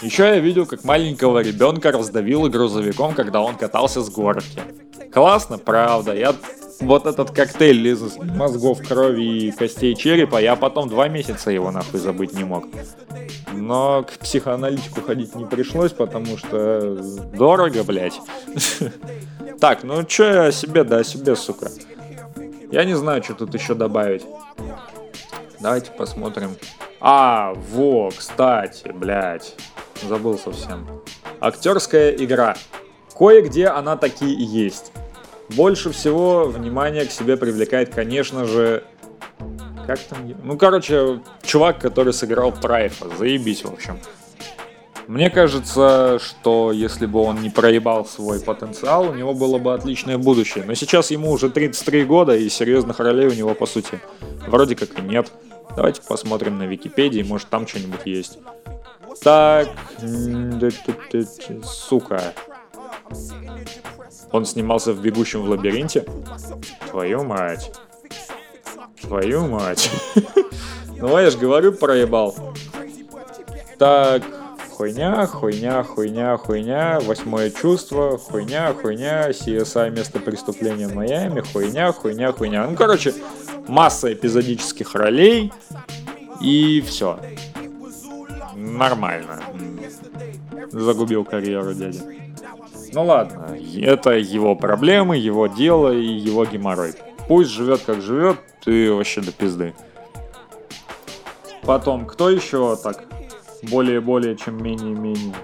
Еще 0.00 0.22
я 0.22 0.38
видел, 0.38 0.64
как 0.64 0.82
маленького 0.82 1.40
ребенка 1.40 1.92
раздавило 1.92 2.48
грузовиком, 2.48 3.12
когда 3.12 3.42
он 3.42 3.56
катался 3.56 4.00
с 4.00 4.08
горки. 4.08 4.62
Классно, 5.12 5.58
правда. 5.58 6.14
Я 6.14 6.34
вот 6.82 7.06
этот 7.06 7.30
коктейль 7.30 7.88
из 7.88 8.16
мозгов, 8.16 8.86
крови 8.86 9.22
и 9.22 9.52
костей 9.52 9.94
черепа, 9.94 10.40
я 10.40 10.56
потом 10.56 10.88
два 10.88 11.08
месяца 11.08 11.50
его 11.50 11.70
нахуй 11.70 12.00
забыть 12.00 12.32
не 12.34 12.44
мог. 12.44 12.64
Но 13.52 14.02
к 14.02 14.18
психоаналитику 14.18 15.00
ходить 15.02 15.34
не 15.34 15.44
пришлось, 15.44 15.92
потому 15.92 16.36
что 16.36 16.96
дорого, 17.34 17.84
блядь. 17.84 18.20
Так, 19.60 19.84
ну 19.84 20.02
чё 20.02 20.24
я 20.24 20.44
о 20.46 20.52
себе, 20.52 20.82
да 20.82 20.98
о 20.98 21.04
себе, 21.04 21.36
сука. 21.36 21.68
Я 22.72 22.84
не 22.84 22.94
знаю, 22.94 23.22
что 23.22 23.34
тут 23.34 23.54
еще 23.54 23.74
добавить. 23.74 24.24
Давайте 25.60 25.92
посмотрим. 25.92 26.56
А, 27.00 27.54
во, 27.70 28.10
кстати, 28.10 28.88
блядь. 28.92 29.54
Забыл 30.02 30.36
совсем. 30.36 30.84
Актерская 31.38 32.10
игра. 32.10 32.56
Кое-где 33.16 33.68
она 33.68 33.96
таки 33.96 34.32
и 34.32 34.42
есть. 34.42 34.90
Больше 35.50 35.90
всего 35.90 36.46
внимание 36.46 37.04
к 37.04 37.10
себе 37.10 37.36
привлекает, 37.36 37.94
конечно 37.94 38.44
же, 38.44 38.84
как 39.86 39.98
там? 39.98 40.18
Ну, 40.44 40.56
короче, 40.56 41.20
чувак, 41.42 41.78
который 41.78 42.12
сыграл 42.12 42.52
Прайфа. 42.52 43.08
Заебись, 43.18 43.64
в 43.64 43.72
общем. 43.72 43.98
Мне 45.08 45.30
кажется, 45.30 46.18
что 46.20 46.70
если 46.72 47.06
бы 47.06 47.20
он 47.20 47.42
не 47.42 47.50
проебал 47.50 48.06
свой 48.06 48.40
потенциал, 48.40 49.10
у 49.10 49.14
него 49.14 49.34
было 49.34 49.58
бы 49.58 49.74
отличное 49.74 50.16
будущее. 50.16 50.64
Но 50.64 50.74
сейчас 50.74 51.10
ему 51.10 51.32
уже 51.32 51.50
33 51.50 52.04
года, 52.04 52.36
и 52.36 52.48
серьезных 52.48 53.00
ролей 53.00 53.26
у 53.26 53.34
него, 53.34 53.54
по 53.54 53.66
сути, 53.66 54.00
вроде 54.46 54.76
как 54.76 54.98
и 54.98 55.02
нет. 55.02 55.32
Давайте 55.74 56.02
посмотрим 56.02 56.58
на 56.58 56.64
Википедии, 56.64 57.22
может 57.22 57.48
там 57.48 57.66
что-нибудь 57.66 58.02
есть. 58.04 58.38
Так, 59.22 59.68
сука. 61.64 62.32
Он 64.32 64.44
снимался 64.46 64.92
в 64.92 65.00
«Бегущем 65.00 65.42
в 65.42 65.50
лабиринте». 65.50 66.04
Твою 66.90 67.24
мать. 67.24 67.72
Твою 69.00 69.46
мать. 69.46 69.90
Ну, 71.02 71.18
я 71.18 71.30
же 71.30 71.38
говорю, 71.38 71.72
проебал. 71.72 72.54
Так, 73.76 74.22
хуйня, 74.70 75.26
хуйня, 75.26 75.82
хуйня, 75.82 76.36
хуйня, 76.36 77.00
восьмое 77.00 77.50
чувство, 77.50 78.18
хуйня, 78.18 78.72
хуйня, 78.72 79.30
CSI 79.30 79.90
место 79.90 80.20
преступления 80.20 80.86
в 80.86 80.94
Майами, 80.94 81.40
хуйня, 81.40 81.90
хуйня, 81.90 82.30
хуйня. 82.30 82.68
Ну, 82.68 82.76
короче, 82.76 83.14
масса 83.66 84.12
эпизодических 84.12 84.94
ролей, 84.94 85.52
и 86.40 86.80
все. 86.82 87.18
Нормально. 88.54 89.42
Загубил 90.70 91.24
карьеру 91.24 91.74
дяди. 91.74 92.21
Ну 92.92 93.04
ладно, 93.04 93.56
это 93.76 94.10
его 94.10 94.54
проблемы, 94.54 95.16
его 95.16 95.46
дело 95.46 95.92
и 95.92 96.04
его 96.04 96.44
геморрой. 96.44 96.94
Пусть 97.26 97.50
живет 97.50 97.82
как 97.86 98.02
живет, 98.02 98.38
ты 98.64 98.92
вообще 98.92 99.20
до 99.20 99.32
пизды. 99.32 99.74
Потом, 101.62 102.06
кто 102.06 102.28
еще 102.28 102.76
так 102.76 103.04
более-более, 103.62 104.36
чем 104.36 104.62
менее-менее? 104.62 105.34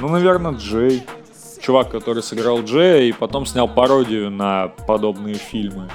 Ну, 0.00 0.08
наверное, 0.08 0.52
Джей. 0.52 1.02
Чувак, 1.60 1.90
который 1.90 2.22
сыграл 2.22 2.62
Джея 2.62 3.02
и 3.02 3.12
потом 3.12 3.44
снял 3.44 3.68
пародию 3.68 4.30
на 4.30 4.68
подобные 4.88 5.34
фильмы. 5.34 5.90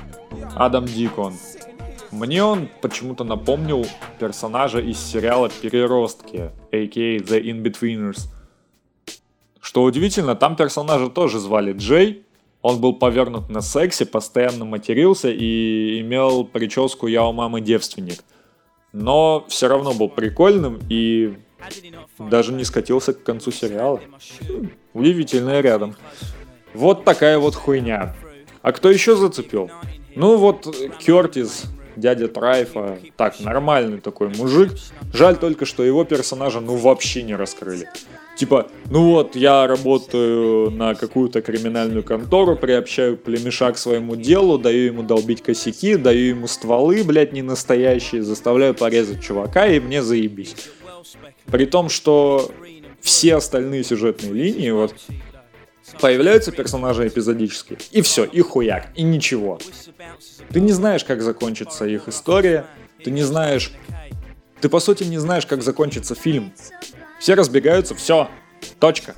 Адам 0.56 0.86
Дикон. 0.86 1.34
Мне 2.12 2.44
он 2.44 2.70
почему-то 2.82 3.24
напомнил 3.24 3.86
персонажа 4.20 4.80
из 4.80 5.00
сериала 5.00 5.50
«Переростки», 5.50 6.52
a.k.a. 6.72 7.18
The 7.18 7.44
In-Betweeners. 7.44 8.30
Что 9.76 9.84
удивительно, 9.84 10.36
там 10.36 10.56
персонажа 10.56 11.10
тоже 11.10 11.38
звали 11.38 11.74
Джей, 11.74 12.24
он 12.62 12.80
был 12.80 12.94
повернут 12.94 13.50
на 13.50 13.60
сексе, 13.60 14.06
постоянно 14.06 14.64
матерился 14.64 15.30
и 15.30 16.00
имел 16.00 16.46
прическу 16.46 17.08
«Я 17.08 17.26
у 17.26 17.34
мамы 17.34 17.60
девственник». 17.60 18.24
Но 18.94 19.44
все 19.50 19.68
равно 19.68 19.94
был 19.94 20.08
прикольным 20.08 20.80
и 20.88 21.34
даже 22.18 22.54
не 22.54 22.64
скатился 22.64 23.12
к 23.14 23.22
концу 23.24 23.52
сериала. 23.52 24.00
Удивительное 24.94 25.60
рядом. 25.60 25.98
Вот 26.74 27.04
такая 27.04 27.38
вот 27.38 27.56
хуйня. 27.56 28.16
А 28.62 28.72
кто 28.72 28.90
еще 28.90 29.18
зацепил? 29.18 29.70
Ну 30.16 30.38
вот 30.38 30.74
Кертис, 31.00 31.66
дядя 31.98 32.30
Трайфа, 32.30 32.98
так, 33.18 33.42
нормальный 33.42 34.00
такой 34.00 34.30
мужик. 34.30 34.72
Жаль 35.14 35.36
только, 35.36 35.66
что 35.66 35.84
его 35.84 36.06
персонажа 36.06 36.62
ну 36.62 36.78
вообще 36.78 37.24
не 37.24 37.36
раскрыли. 37.36 37.90
Типа, 38.36 38.68
ну 38.90 39.12
вот, 39.12 39.36
я 39.38 39.66
работаю 39.66 40.70
на 40.70 40.94
какую-то 40.94 41.42
криминальную 41.42 42.04
контору, 42.04 42.58
приобщаю 42.58 43.16
племеша 43.16 43.72
к 43.72 43.78
своему 43.78 44.18
делу, 44.18 44.58
даю 44.58 44.88
ему 44.88 45.04
долбить 45.04 45.42
косяки, 45.42 45.96
даю 45.96 46.30
ему 46.30 46.48
стволы, 46.48 47.04
блядь, 47.06 47.32
не 47.32 47.42
настоящие, 47.42 48.24
заставляю 48.24 48.74
порезать 48.74 49.24
чувака, 49.24 49.68
и 49.68 49.80
мне 49.80 50.04
заебись. 50.04 50.56
При 51.46 51.66
том, 51.66 51.88
что 51.88 52.52
все 53.00 53.36
остальные 53.36 53.86
сюжетные 53.86 54.34
линии, 54.34 54.72
вот, 54.72 54.94
появляются 56.02 56.52
персонажи 56.52 57.08
эпизодические, 57.08 57.80
и 57.92 58.02
все, 58.02 58.26
и 58.26 58.42
хуяк, 58.42 58.90
и 58.96 59.04
ничего. 59.04 59.60
Ты 60.50 60.60
не 60.60 60.74
знаешь, 60.74 61.06
как 61.06 61.22
закончится 61.22 61.86
их 61.86 62.10
история, 62.10 62.66
ты 63.02 63.12
не 63.12 63.24
знаешь... 63.24 63.72
Ты, 64.60 64.70
по 64.70 64.80
сути, 64.80 65.04
не 65.04 65.20
знаешь, 65.20 65.46
как 65.46 65.62
закончится 65.62 66.16
фильм. 66.16 66.52
Все 67.20 67.34
разбегаются, 67.34 67.96
все, 67.96 68.30
точка. 68.80 69.16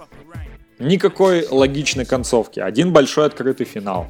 Никакой 0.79 1.47
логичной 1.49 2.05
концовки, 2.05 2.59
один 2.59 2.93
большой 2.93 3.25
открытый 3.25 3.65
финал. 3.65 4.07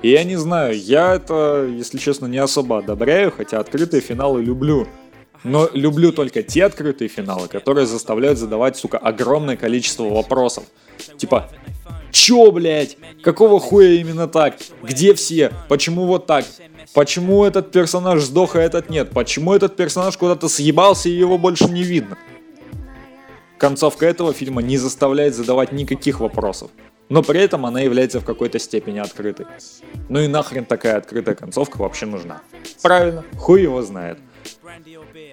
И 0.00 0.10
я 0.10 0.24
не 0.24 0.36
знаю, 0.36 0.78
я 0.78 1.14
это, 1.14 1.68
если 1.68 1.98
честно, 1.98 2.26
не 2.26 2.38
особо 2.38 2.78
одобряю, 2.78 3.32
хотя 3.36 3.58
открытые 3.58 4.00
финалы 4.00 4.42
люблю. 4.42 4.86
Но 5.44 5.68
люблю 5.72 6.12
только 6.12 6.42
те 6.42 6.64
открытые 6.64 7.08
финалы, 7.08 7.48
которые 7.48 7.86
заставляют 7.86 8.38
задавать, 8.38 8.76
сука, 8.76 8.98
огромное 8.98 9.56
количество 9.56 10.04
вопросов. 10.04 10.64
Типа, 11.16 11.48
чё, 12.10 12.50
блядь? 12.50 12.96
Какого 13.22 13.60
хуя 13.60 13.92
именно 14.00 14.28
так? 14.28 14.56
Где 14.82 15.14
все? 15.14 15.52
Почему 15.68 16.06
вот 16.06 16.26
так? 16.26 16.44
Почему 16.94 17.44
этот 17.44 17.70
персонаж 17.70 18.22
сдох, 18.22 18.56
а 18.56 18.60
этот 18.60 18.88
нет? 18.90 19.10
Почему 19.10 19.52
этот 19.52 19.76
персонаж 19.76 20.16
куда-то 20.16 20.48
съебался 20.48 21.08
и 21.08 21.12
его 21.12 21.38
больше 21.38 21.66
не 21.66 21.82
видно? 21.82 22.16
Концовка 23.58 24.06
этого 24.06 24.32
фильма 24.32 24.62
не 24.62 24.78
заставляет 24.78 25.34
задавать 25.34 25.72
никаких 25.72 26.20
вопросов, 26.20 26.70
но 27.08 27.22
при 27.22 27.40
этом 27.40 27.66
она 27.66 27.80
является 27.80 28.20
в 28.20 28.24
какой-то 28.24 28.58
степени 28.58 28.98
открытой. 28.98 29.46
Ну 30.08 30.20
и 30.20 30.28
нахрен 30.28 30.64
такая 30.64 30.96
открытая 30.96 31.34
концовка 31.34 31.78
вообще 31.78 32.06
нужна? 32.06 32.40
Правильно, 32.82 33.24
хуй 33.36 33.62
его 33.62 33.82
знает. 33.82 34.18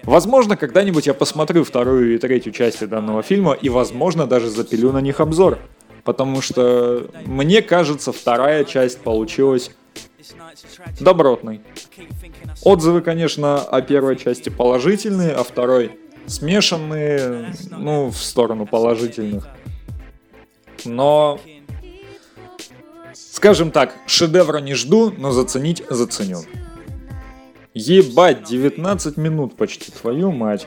Возможно, 0.02 0.56
когда-нибудь 0.56 1.06
я 1.06 1.14
посмотрю 1.14 1.62
вторую 1.64 2.14
и 2.14 2.18
третью 2.18 2.52
части 2.52 2.84
данного 2.84 3.22
фильма 3.22 3.52
и, 3.52 3.68
возможно, 3.68 4.26
даже 4.26 4.50
запилю 4.50 4.92
на 4.92 5.00
них 5.00 5.20
обзор. 5.20 5.58
Потому 6.04 6.40
что, 6.40 7.10
мне 7.24 7.62
кажется, 7.62 8.12
вторая 8.12 8.64
часть 8.64 9.00
получилась 9.00 9.70
добротной. 11.00 11.60
Отзывы, 12.62 13.02
конечно, 13.02 13.58
о 13.60 13.82
первой 13.82 14.16
части 14.16 14.48
положительные, 14.48 15.32
а 15.32 15.42
второй 15.42 15.98
смешанные, 16.26 17.54
ну, 17.70 18.10
в 18.10 18.16
сторону 18.16 18.66
положительных. 18.66 19.48
Но, 20.84 21.40
скажем 23.12 23.70
так, 23.70 23.94
шедевра 24.06 24.58
не 24.58 24.74
жду, 24.74 25.12
но 25.16 25.30
заценить 25.32 25.82
заценю. 25.88 26.42
Ебать, 27.74 28.44
19 28.44 29.16
минут 29.16 29.56
почти, 29.56 29.92
твою 29.92 30.32
мать. 30.32 30.66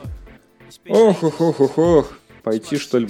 Ох, 0.88 1.24
ох, 1.24 1.42
ох, 1.42 1.60
ох, 1.60 1.78
ох. 1.78 2.14
Пойти, 2.44 2.78
что 2.78 3.00
ли, 3.00 3.08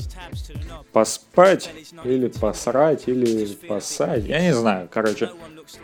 поспать, 0.92 1.70
или 2.04 2.28
посрать, 2.28 3.04
или 3.08 3.46
посать. 3.68 4.26
Я 4.26 4.42
не 4.42 4.54
знаю, 4.54 4.90
короче. 4.92 5.32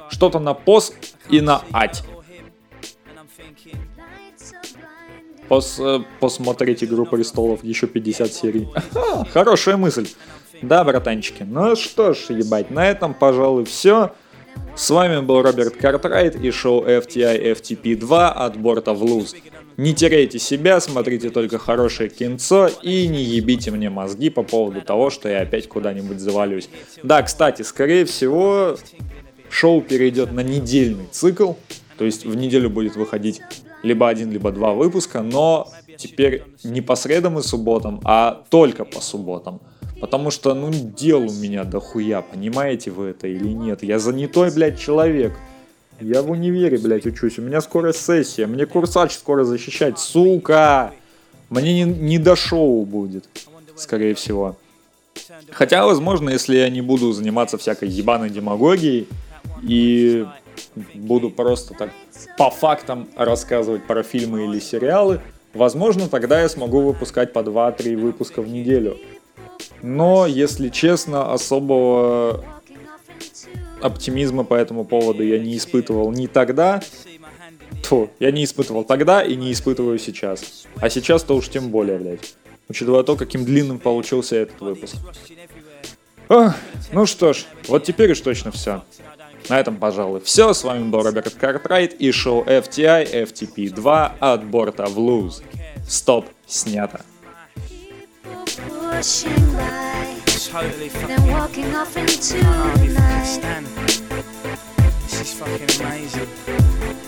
Что-то 0.10 0.40
на 0.40 0.54
пос 0.54 0.94
и 1.30 1.42
на 1.42 1.62
ать. 1.72 2.04
Пос, 5.48 5.80
э, 5.80 6.00
посмотреть 6.20 6.84
«Игру 6.84 7.06
престолов» 7.06 7.64
еще 7.64 7.88
50 7.88 8.34
серий. 8.34 8.68
хорошая 9.34 9.78
мысль. 9.78 10.08
Да, 10.62 10.84
братанчики. 10.84 11.44
Ну 11.44 11.76
что 11.76 12.14
ж, 12.14 12.30
ебать, 12.30 12.72
на 12.72 12.88
этом, 12.88 13.14
пожалуй, 13.14 13.66
все. 13.66 14.12
С 14.76 14.90
вами 14.90 15.22
был 15.22 15.42
Роберт 15.42 15.76
Картрайт 15.78 16.36
и 16.36 16.52
шоу 16.52 16.84
FTI 16.86 17.54
FTP 17.54 17.96
2 17.96 18.32
от 18.32 18.58
борта 18.58 18.94
в 18.94 19.04
луз. 19.04 19.36
Не 19.78 19.94
теряйте 19.94 20.40
себя, 20.40 20.80
смотрите 20.80 21.30
только 21.30 21.58
хорошее 21.58 22.10
кинцо 22.10 22.70
и 22.82 23.08
не 23.08 23.24
ебите 23.24 23.72
мне 23.72 23.90
мозги 23.90 24.30
по 24.30 24.44
поводу 24.44 24.82
того, 24.82 25.10
что 25.10 25.28
я 25.28 25.42
опять 25.42 25.68
куда-нибудь 25.68 26.20
завалюсь. 26.20 26.70
Да, 27.04 27.22
кстати, 27.24 27.62
скорее 27.62 28.06
всего, 28.06 28.78
шоу 29.50 29.82
перейдет 29.82 30.32
на 30.32 30.42
недельный 30.42 31.08
цикл, 31.12 31.54
то 31.98 32.06
есть 32.06 32.26
в 32.26 32.36
неделю 32.36 32.70
будет 32.70 32.96
выходить 32.96 33.42
либо 33.86 34.10
один, 34.10 34.32
либо 34.32 34.52
два 34.52 34.74
выпуска, 34.74 35.22
но 35.22 35.68
теперь 35.98 36.44
не 36.64 36.82
по 36.82 36.96
средам 36.96 37.40
и 37.40 37.44
субботам, 37.44 38.02
а 38.04 38.44
только 38.50 38.84
по 38.84 39.00
субботам. 39.00 39.62
Потому 40.02 40.32
что, 40.32 40.54
ну, 40.54 40.72
дел 40.72 41.22
у 41.22 41.32
меня 41.32 41.64
дохуя, 41.64 42.22
понимаете 42.22 42.92
вы 42.92 43.08
это 43.08 43.28
или 43.28 43.48
нет? 43.48 43.84
Я 43.84 44.00
занятой, 44.00 44.52
блядь, 44.52 44.80
человек. 44.80 45.34
Я 46.02 46.22
в 46.22 46.32
универе, 46.32 46.78
блядь, 46.78 47.06
учусь. 47.06 47.40
У 47.40 47.42
меня 47.42 47.62
скоро 47.62 47.94
сессия. 47.94 48.48
Мне 48.48 48.66
курсач 48.66 49.14
скоро 49.14 49.46
защищать, 49.46 49.98
сука! 49.98 50.92
Мне 51.50 51.74
не, 51.74 51.84
не 51.84 52.18
до 52.18 52.36
шоу 52.36 52.86
будет, 52.86 53.26
скорее 53.78 54.16
всего. 54.16 54.58
Хотя, 55.52 55.86
возможно, 55.86 56.32
если 56.32 56.58
я 56.58 56.70
не 56.70 56.82
буду 56.82 57.14
заниматься 57.14 57.58
всякой 57.58 57.88
ебаной 57.88 58.30
демагогией 58.30 59.08
и 59.64 60.26
буду 60.94 61.30
просто 61.30 61.74
так 61.74 61.92
по 62.38 62.50
фактам 62.50 63.08
рассказывать 63.16 63.86
про 63.86 64.04
фильмы 64.04 64.46
или 64.46 64.60
сериалы, 64.60 65.22
возможно, 65.54 66.08
тогда 66.10 66.42
я 66.42 66.50
смогу 66.50 66.82
выпускать 66.82 67.34
по 67.34 67.40
2-3 67.40 67.96
выпуска 67.96 68.42
в 68.42 68.48
неделю. 68.48 68.98
Но, 69.82 70.26
если 70.26 70.70
честно, 70.70 71.32
особого 71.32 72.44
оптимизма 73.82 74.44
по 74.44 74.56
этому 74.56 74.86
поводу 74.86 75.24
я 75.24 75.40
не 75.40 75.58
испытывал 75.58 76.12
ни 76.12 76.28
тогда, 76.28 76.82
то 77.88 78.10
я 78.20 78.32
не 78.32 78.44
испытывал 78.44 78.84
тогда 78.84 79.22
и 79.22 79.36
не 79.36 79.52
испытываю 79.52 80.00
сейчас. 80.00 80.66
А 80.78 80.90
сейчас-то 80.90 81.36
уж 81.36 81.50
тем 81.50 81.70
более, 81.70 81.98
блядь. 81.98 82.36
Учитывая 82.68 83.04
то, 83.04 83.16
каким 83.16 83.46
длинным 83.46 83.78
получился 83.78 84.38
этот 84.38 84.60
выпуск. 84.62 84.96
Ох, 86.30 86.54
ну 86.92 87.06
что 87.06 87.34
ж, 87.34 87.46
вот 87.68 87.84
теперь 87.84 88.12
уж 88.12 88.22
точно 88.22 88.52
все. 88.52 88.84
На 89.50 89.60
этом, 89.60 89.78
пожалуй, 89.78 90.22
все. 90.22 90.54
С 90.54 90.64
вами 90.64 90.90
был 90.90 91.04
Роберт 91.04 91.36
Картрайт 91.36 91.94
и 91.94 92.12
шоу 92.12 92.44
FTI 92.44 93.26
FTP2 93.26 94.12
от 94.20 94.44
борта 94.46 94.86
в 94.86 94.98
луз. 94.98 95.42
Стоп, 95.88 96.26
снято. 96.48 97.02
Totally 100.56 100.88
fucking 100.88 101.28
walking 101.28 101.76
off 101.76 101.98
into 101.98 102.38
the 102.80 102.88
night. 102.94 103.42
This 105.04 105.22
is 105.22 105.34
fucking 105.34 105.70
amazing. 105.82 107.05